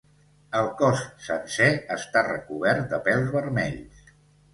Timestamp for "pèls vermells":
3.09-4.01